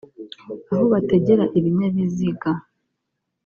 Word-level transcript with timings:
Aho 0.71 0.83
bategera 0.93 1.43
ibinyabiziga 1.57 2.51